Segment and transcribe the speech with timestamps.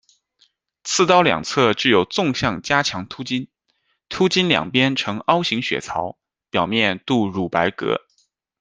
[0.83, 3.49] 刺刀两侧具有纵向加强突筋，
[4.09, 6.17] 突筋两边呈凹形血槽，
[6.49, 7.97] 表面镀乳白铬。